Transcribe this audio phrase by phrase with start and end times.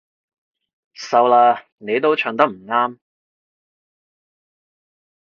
[0.93, 2.97] 收啦，你都唱唔啱